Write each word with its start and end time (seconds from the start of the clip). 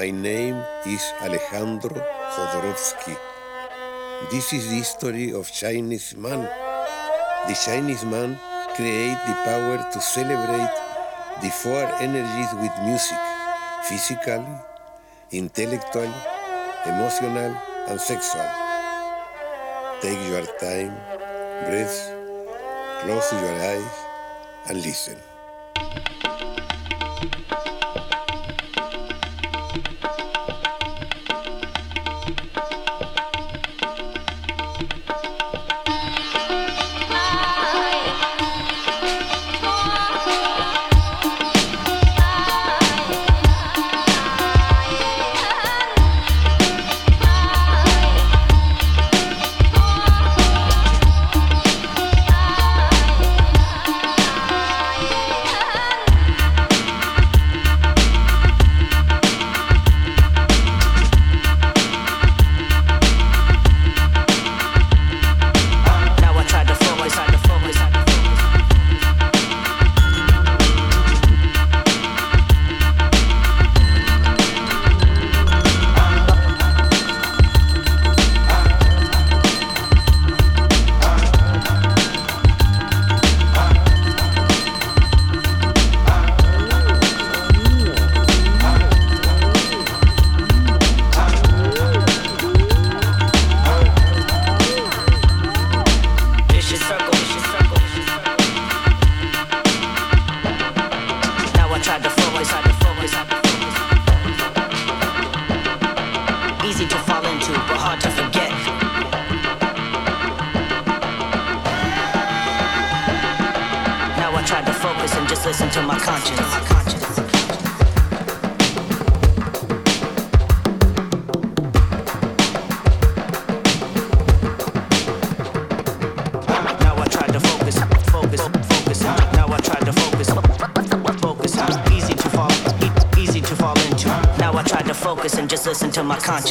My 0.00 0.08
name 0.08 0.56
is 0.86 1.04
Alejandro 1.20 1.92
Jodorowsky. 2.32 3.12
This 4.30 4.54
is 4.54 4.70
the 4.72 4.80
story 4.80 5.34
of 5.34 5.52
Chinese 5.52 6.16
man. 6.16 6.48
The 7.44 7.52
Chinese 7.52 8.06
man 8.06 8.40
create 8.76 9.20
the 9.28 9.36
power 9.44 9.76
to 9.92 10.00
celebrate 10.00 10.72
the 11.44 11.50
four 11.50 11.84
energies 12.00 12.48
with 12.64 12.72
music, 12.80 13.20
physical, 13.84 14.40
intellectual, 15.32 16.08
emotional, 16.88 17.52
and 17.92 18.00
sexual. 18.00 18.48
Take 20.00 20.22
your 20.32 20.48
time, 20.56 20.96
breathe, 21.68 22.00
close 23.04 23.28
your 23.36 23.56
eyes, 23.68 23.96
and 24.64 24.80
listen. 24.80 25.20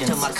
intelligence. 0.01 0.38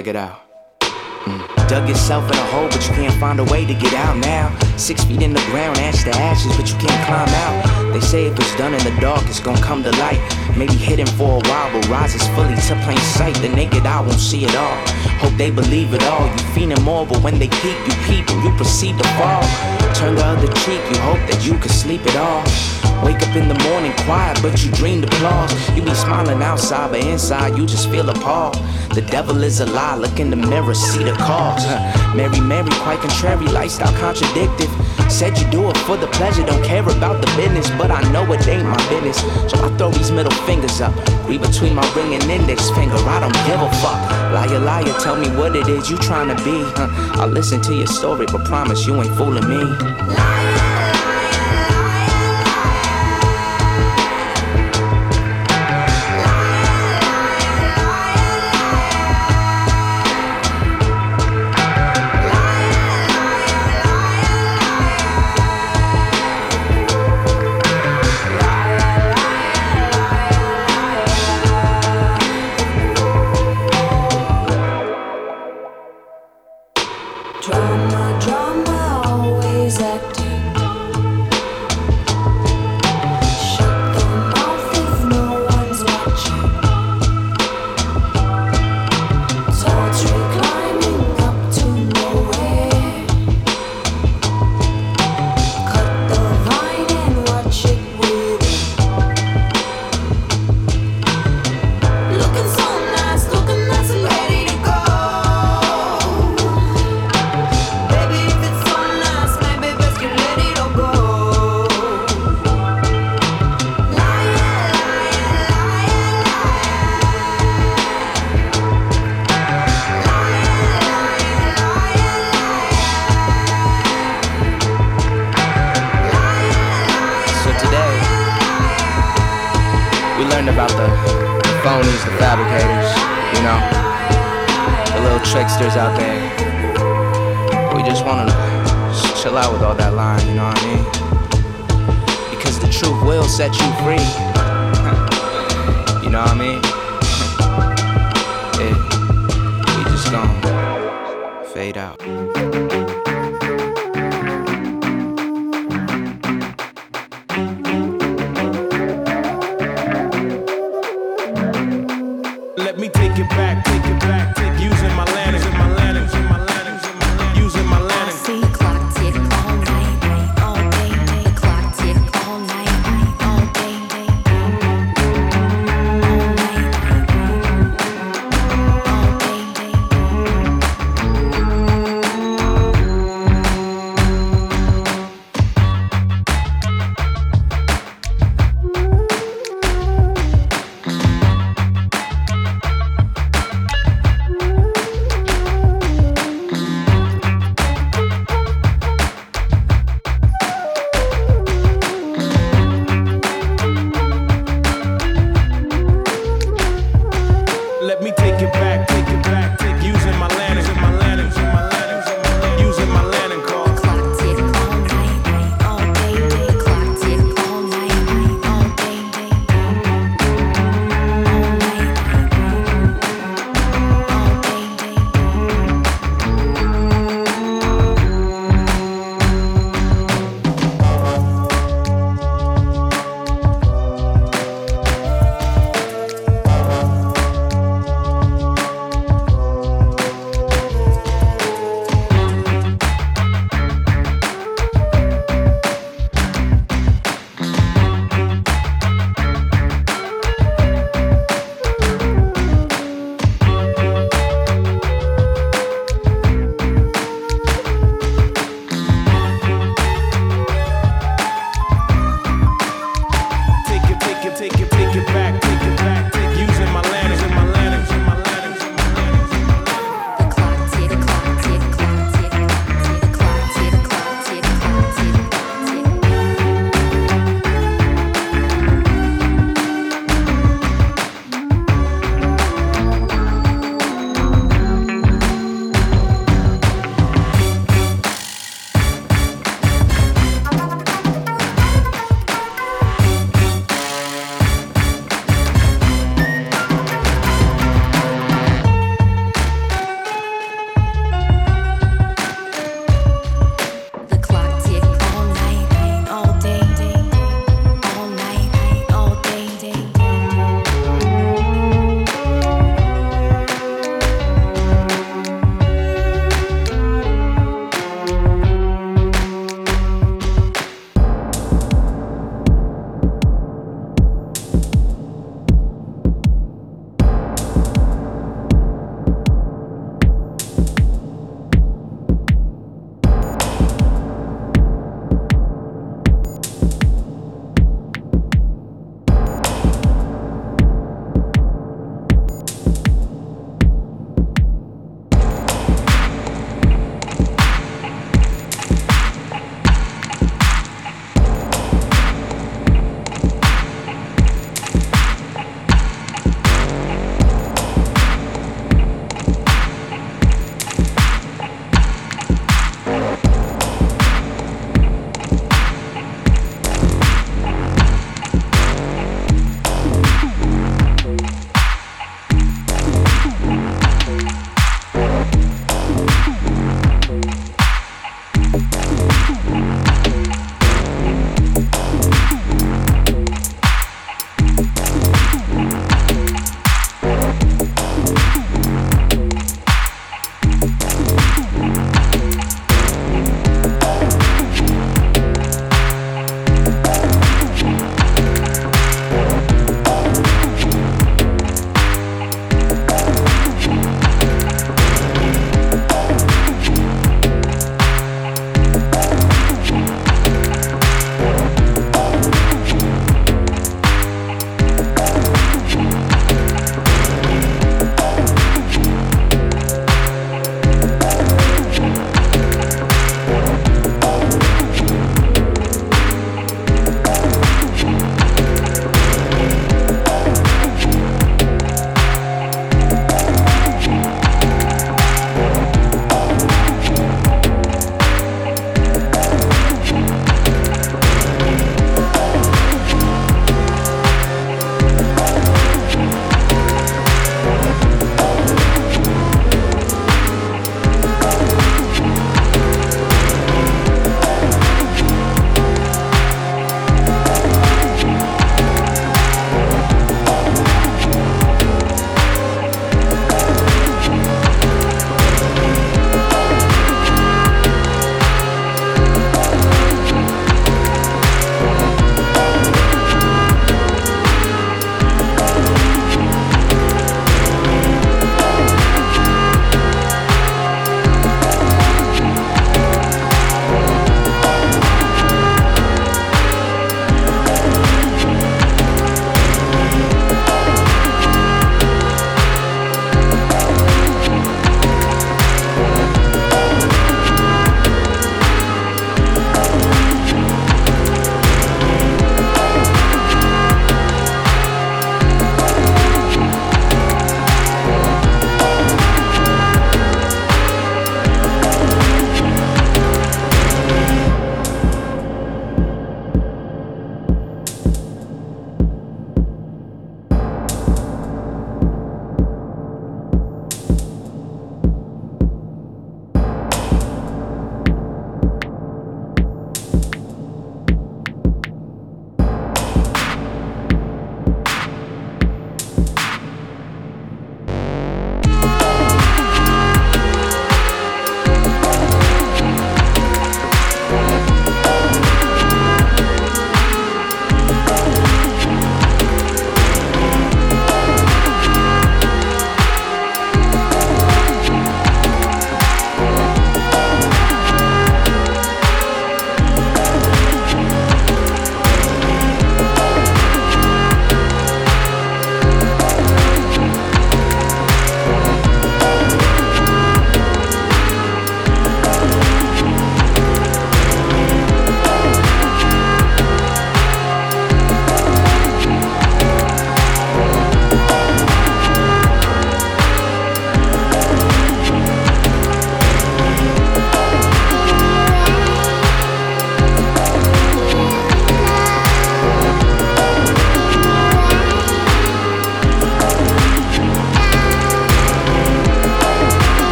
Check 0.00 0.06
it 0.06 0.16
out. 0.16 0.40
Mm. 0.80 1.68
Dug 1.68 1.86
yourself 1.86 2.24
in 2.32 2.38
a 2.38 2.46
hole, 2.46 2.68
but 2.68 2.80
you 2.88 2.94
can't 2.94 3.12
find 3.20 3.38
a 3.38 3.44
way 3.44 3.66
to 3.66 3.74
get 3.74 3.92
out 3.92 4.16
now. 4.16 4.48
Six 4.78 5.04
feet 5.04 5.20
in 5.20 5.34
the 5.34 5.44
ground, 5.50 5.76
ash 5.76 6.04
to 6.04 6.10
ashes, 6.16 6.56
but 6.56 6.72
you 6.72 6.78
can't 6.78 7.04
climb 7.04 7.28
out. 7.44 7.92
They 7.92 8.00
say 8.00 8.24
if 8.24 8.34
it's 8.38 8.56
done 8.56 8.72
in 8.72 8.82
the 8.82 8.98
dark, 8.98 9.20
it's 9.26 9.40
gonna 9.40 9.60
come 9.60 9.82
to 9.82 9.90
light. 10.00 10.18
Maybe 10.56 10.72
hidden 10.72 11.06
for 11.06 11.36
a 11.36 11.48
while, 11.50 11.70
but 11.70 11.86
rises 11.90 12.26
fully 12.28 12.56
to 12.56 12.74
plain 12.82 12.96
sight. 13.12 13.34
The 13.42 13.50
naked 13.50 13.84
eye 13.84 14.00
won't 14.00 14.18
see 14.18 14.46
it 14.46 14.56
all. 14.56 14.76
Hope 15.20 15.36
they 15.36 15.50
believe 15.50 15.92
it 15.92 16.02
all. 16.04 16.24
You 16.24 16.44
fiending 16.56 16.82
more, 16.82 17.04
but 17.04 17.22
when 17.22 17.38
they 17.38 17.48
peep, 17.60 17.76
you 17.86 17.94
and 18.08 18.42
you 18.42 18.56
proceed 18.56 18.96
to 18.96 19.04
fall. 19.20 19.44
Turn 19.92 20.14
the 20.14 20.24
other 20.24 20.50
cheek, 20.64 20.80
you 20.88 20.98
hope 21.00 21.20
that 21.28 21.44
you 21.44 21.58
could 21.58 21.72
sleep 21.72 22.00
it 22.06 22.16
off. 22.16 22.69
Wake 23.04 23.22
up 23.26 23.34
in 23.34 23.48
the 23.48 23.58
morning 23.70 23.92
quiet, 24.04 24.38
but 24.42 24.62
you 24.62 24.70
dreamed 24.72 25.04
applause. 25.04 25.52
You 25.76 25.82
be 25.82 25.94
smiling 25.94 26.42
outside, 26.42 26.90
but 26.90 27.00
inside 27.00 27.56
you 27.56 27.66
just 27.66 27.88
feel 27.90 28.08
appalled. 28.10 28.54
The 28.94 29.02
devil 29.02 29.42
is 29.42 29.60
a 29.60 29.66
lie, 29.66 29.96
look 29.96 30.20
in 30.20 30.30
the 30.30 30.36
mirror, 30.36 30.74
see 30.74 31.04
the 31.04 31.12
cause. 31.12 31.64
Huh. 31.64 32.14
Mary, 32.14 32.40
Mary, 32.40 32.70
quite 32.82 33.00
contrary, 33.00 33.46
lifestyle 33.46 33.92
contradictive. 33.98 34.70
Said 35.10 35.38
you 35.38 35.48
do 35.50 35.70
it 35.70 35.76
for 35.78 35.96
the 35.96 36.08
pleasure, 36.08 36.44
don't 36.44 36.64
care 36.64 36.82
about 36.82 37.20
the 37.20 37.26
business, 37.36 37.70
but 37.70 37.90
I 37.90 38.02
know 38.12 38.30
it 38.32 38.46
ain't 38.46 38.64
my 38.64 38.88
business. 38.88 39.18
So 39.50 39.64
I 39.64 39.68
throw 39.78 39.90
these 39.90 40.10
middle 40.10 40.32
fingers 40.44 40.80
up, 40.80 40.94
read 41.28 41.40
between 41.40 41.74
my 41.74 41.86
ring 41.94 42.14
and 42.14 42.24
index 42.24 42.70
finger. 42.70 42.96
I 42.96 43.20
don't 43.20 43.32
give 43.46 43.60
a 43.60 43.70
fuck. 43.80 44.00
Liar, 44.32 44.58
liar, 44.58 44.94
tell 45.00 45.16
me 45.16 45.28
what 45.36 45.56
it 45.56 45.68
is 45.68 45.88
you 45.88 45.96
trying 45.98 46.28
to 46.34 46.44
be. 46.44 46.62
Huh. 46.76 47.20
I'll 47.20 47.28
listen 47.28 47.62
to 47.62 47.74
your 47.74 47.86
story, 47.86 48.26
but 48.26 48.44
promise 48.44 48.86
you 48.86 49.00
ain't 49.00 49.14
fooling 49.16 49.48
me. 49.48 49.62
Drama, 49.76 50.49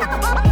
Oh, 0.00 0.44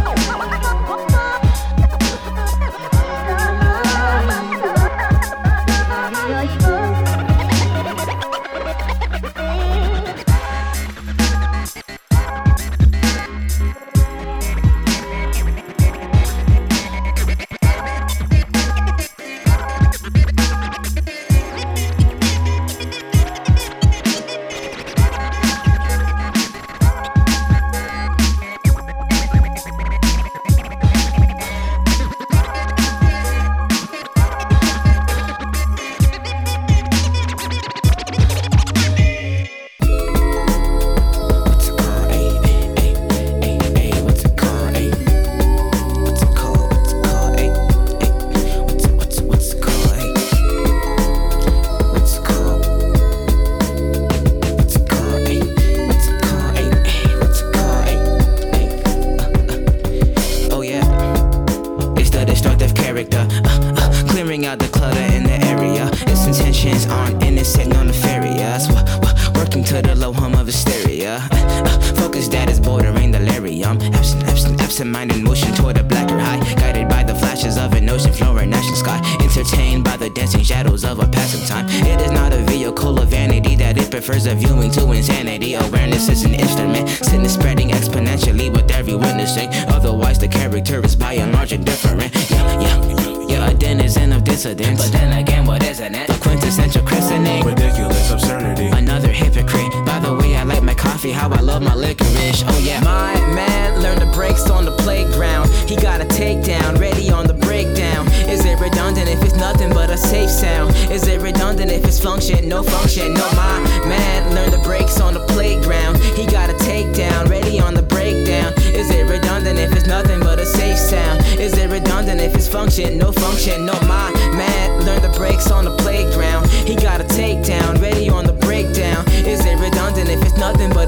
coffee, 100.97 101.11
how 101.11 101.29
I 101.29 101.41
love 101.41 101.61
my 101.61 101.75
licorice. 101.75 102.43
Oh 102.47 102.59
yeah. 102.59 102.79
My 102.81 103.13
man 103.35 103.83
learned 103.83 104.01
the 104.01 104.11
brakes 104.17 104.49
on 104.49 104.65
the 104.65 104.75
playground. 104.77 105.47
He 105.69 105.75
got 105.75 106.01
a 106.01 106.05
takedown, 106.05 106.79
ready 106.79 107.11
on 107.11 107.27
the 107.27 107.35
breakdown. 107.35 108.07
Is 108.27 108.43
it 108.45 108.59
redundant 108.59 109.07
if 109.07 109.21
it's 109.21 109.35
nothing 109.35 109.69
but 109.69 109.91
a 109.91 109.97
safe 109.97 110.31
sound? 110.31 110.75
Is 110.89 111.07
it 111.07 111.21
redundant 111.21 111.69
if 111.69 111.85
it's 111.85 111.99
function, 111.99 112.49
no 112.49 112.63
function? 112.63 113.13
No, 113.13 113.29
my 113.33 113.59
man 113.85 114.33
learned 114.33 114.53
the 114.53 114.63
brakes 114.63 114.99
on 114.99 115.13
the 115.13 115.23
playground. 115.27 115.97
He 116.17 116.25
got 116.25 116.49
a 116.49 116.53
takedown, 116.53 117.29
ready 117.29 117.59
on 117.59 117.75
the 117.75 117.83
breakdown. 117.83 118.53
Is 118.73 118.89
it 118.89 119.07
redundant 119.07 119.59
if 119.59 119.73
it's 119.73 119.85
nothing 119.85 120.19
but 120.19 120.39
a 120.39 120.47
safe 120.47 120.79
sound? 120.79 121.23
Is 121.39 121.55
it 121.59 121.69
redundant 121.69 122.21
if 122.21 122.33
it's 122.33 122.47
function, 122.47 122.97
no 122.97 123.11
function? 123.11 123.67
No, 123.67 123.73
my 123.81 124.09
man 124.33 124.83
learned 124.83 125.03
the 125.03 125.13
brakes 125.15 125.51
on 125.51 125.65
the 125.65 125.75
playground. 125.77 126.49
He 126.49 126.75
got 126.75 127.01
a 127.01 127.03
takedown, 127.03 127.79
ready 127.79 128.06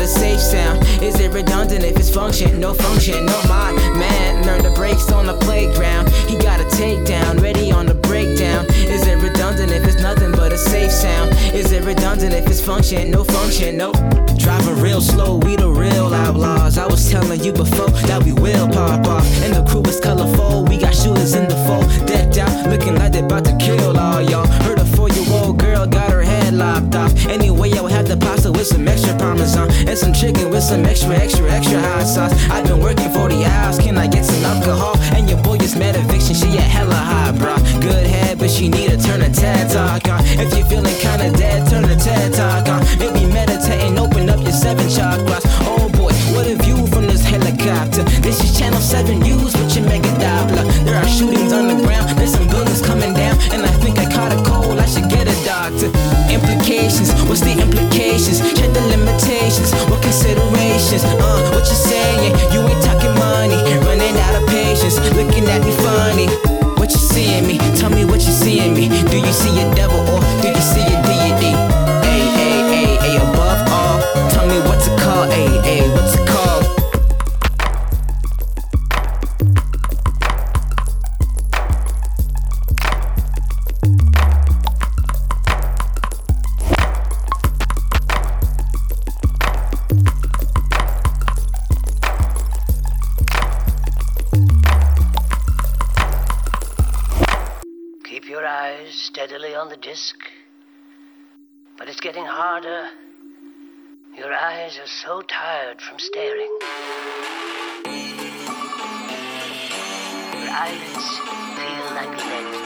safe 0.10 0.39
sound? 0.39 0.84
Is 1.01 1.20
it 1.20 1.32
redundant 1.32 1.84
if 1.84 1.95
it's 1.97 2.10
function, 2.10 2.60
no 2.60 2.74
function? 2.74 3.26
No, 3.26 3.41
my 3.47 3.72
man 3.95 4.45
learned 4.45 4.66
the 4.66 4.72
brakes 4.72 5.12
on 5.12 5.28
the 5.28 5.38
playground. 5.38 6.10
He 6.28 6.38
got 6.38 6.60
a 6.60 6.66
takedown, 6.76 7.41
ready 7.41 7.72
on 7.72 7.86
the 7.86 7.93
breakdown. 7.93 8.66
Is 8.70 9.05
it 9.05 9.22
redundant 9.22 9.72
if 9.72 9.86
it's 9.86 10.01
nothing 10.01 10.32
but 10.32 10.51
a 10.51 10.57
safe 10.57 10.91
sound? 10.91 11.32
Is 11.53 11.72
it 11.72 11.84
redundant 11.84 12.34
if 12.34 12.47
it's 12.47 12.62
function, 12.62 13.12
no 13.12 13.24
function? 13.24 13.78
No. 13.78 13.91
Driving 14.38 14.80
real 14.82 15.01
slow, 15.01 15.38
we 15.38 15.55
the 15.55 15.70
real 15.70 16.14
outlaws. 16.14 16.78
I 16.78 16.88
was 16.88 17.10
telling 17.10 17.43
you 17.43 17.53
before 17.53 17.89
that 18.10 18.24
we 18.24 18.34
will 18.34 18.68
pop 18.68 19.05
off. 19.07 19.26
And 19.43 19.53
the 19.53 19.64
crew 19.70 19.84
is 19.84 19.99
colorful, 19.99 20.66
we 20.66 20.78
got 20.78 20.95
shooters 20.95 21.36
in 21.36 21.47
the 21.47 21.55
fold. 21.68 21.86
Decked 22.07 22.38
out, 22.38 22.70
looking 22.70 22.95
like 22.95 23.12
they 23.12 23.20
about 23.20 23.45
to 23.45 23.55
kill 23.57 23.97
all 23.97 24.22
y'all. 24.22 24.47
Lopped 26.60 26.93
off. 26.95 27.12
Anyway, 27.28 27.72
I 27.74 27.82
would 27.82 27.91
have 27.91 28.07
the 28.07 28.18
pasta 28.18 28.51
with 28.51 28.68
some 28.68 28.88
extra 28.88 29.18
parmesan. 29.18 29.72
And 29.88 29.97
some 29.97 30.14
chicken 30.14 30.49
with 30.51 30.64
some 30.64 30.86
extra, 30.86 31.16
extra, 31.16 31.49
extra 31.49 31.80
hot 31.80 32.05
sauce. 32.05 32.34
I've 32.51 32.68
been 32.68 32.82
working 32.82 33.10
40 33.12 33.45
hours, 33.45 33.80
can 33.80 33.97
I 33.97 34.07
get 34.07 34.26
some 34.26 34.43
alcohol? 34.43 34.95
And 35.16 35.30
your 35.30 35.41
boy 35.41 35.57
just 35.57 35.78
mad 35.78 35.95
eviction, 35.95 36.36
she 36.36 36.57
a 36.57 36.62
hella 36.62 36.99
hot, 37.12 37.39
bro. 37.39 37.55
Good 37.80 38.05
head, 38.05 38.38
but 38.38 38.51
she 38.51 38.68
need 38.68 38.91
to 38.91 38.97
turn 38.97 39.22
a 39.22 39.32
TED 39.32 39.72
talk 39.72 40.07
on. 40.14 40.20
If 40.43 40.53
you're 40.55 40.68
feeling 40.68 40.97
kinda 40.99 41.32
dead, 41.38 41.68
turn 41.70 41.84
the 41.84 41.95
TED 41.95 42.34
talk 42.34 42.68
on. 42.68 42.84
Maybe 42.99 43.26
meditating, 43.26 43.97
open 43.97 44.30
up 44.30 44.41
your 44.43 44.51
seven 44.51 44.88
chakras. 44.88 45.43
Oh 45.64 45.88
boy, 45.95 46.14
what 46.36 46.45
a 46.45 46.55
view 46.64 46.86
from 46.88 47.07
this 47.07 47.24
helicopter. 47.24 48.03
This 48.22 48.43
is 48.43 48.60
Channel 48.60 48.82
7 48.82 49.20
News 49.20 49.55
with 49.57 49.76
your 49.76 49.86
mega 49.86 50.12
Doppler. 50.20 50.66
There 50.84 50.97
are 51.01 51.07
shootings 51.07 51.53
on 51.53 51.68
the 51.72 51.78
ground, 51.86 52.10
there's 52.20 52.34
some 52.34 52.47
buildings 52.49 52.82
coming 52.82 53.14
down. 53.14 53.36
And 53.53 53.64
I 53.64 53.74
think 53.82 53.97
I 53.97 54.05
caught 54.12 54.34
a 54.34 54.41
cold, 54.43 54.68
should 54.90 55.08
get 55.10 55.30
a 55.30 55.38
doctor. 55.46 55.94
Implications, 56.34 57.14
what's 57.30 57.42
the 57.42 57.54
implications? 57.54 58.42
Check 58.58 58.74
the 58.74 58.82
limitations, 58.90 59.72
what 59.86 60.02
considerations? 60.02 61.04
Uh, 61.06 61.54
what 61.54 61.70
you 61.70 61.78
saying? 61.78 62.34
You 62.50 62.66
ain't 62.66 62.82
talking 62.82 63.14
money, 63.22 63.56
running 63.86 64.18
out 64.18 64.42
of 64.42 64.50
patience, 64.50 64.98
looking 65.14 65.46
at 65.46 65.62
me 65.62 65.72
funny. 65.86 66.28
What 66.82 66.90
you 66.92 66.98
seeing 66.98 67.46
me? 67.46 67.58
Tell 67.78 67.92
me 67.92 68.04
what 68.04 68.22
you 68.26 68.34
seeing 68.34 68.74
me. 68.74 68.90
Do 68.90 69.18
you 69.18 69.34
see 69.34 69.62
a 69.62 69.66
devil 69.76 70.02
or 70.10 70.22
do 70.42 70.50
you 70.50 70.64
see 70.74 70.82
a 70.82 71.09
so 105.06 105.22
tired 105.22 105.80
from 105.82 105.97
staring. 105.97 106.52
Your 110.34 110.50
eyelids 110.52 111.20
feel 111.56 111.86
like 111.95 112.18
lead. 112.18 112.59